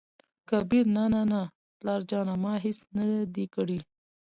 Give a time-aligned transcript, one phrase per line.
[0.49, 1.41] کبير: نه نه نه
[1.79, 2.35] پلاره جانه!
[2.43, 3.03] ما هېڅ نه
[3.35, 3.77] دى کړي.